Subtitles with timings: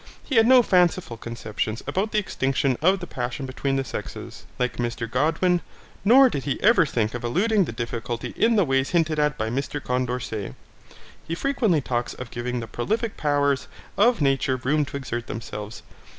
[0.23, 4.77] He had no fanciful conceptions about the extinction of the passion between the sexes, like
[4.77, 5.61] Mr Godwin,
[6.03, 9.51] nor did he ever think of eluding the difficulty in the ways hinted at by
[9.51, 10.55] Mr Condorcet.
[11.27, 15.83] He frequently talks of giving the prolifick powers of nature room to exert themselves.